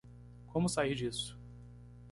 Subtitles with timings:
[0.47, 1.37] Como sair disso